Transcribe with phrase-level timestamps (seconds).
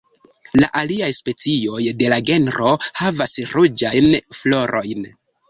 [0.61, 5.07] La aliaj specioj de la genro havas ruĝajn florojn.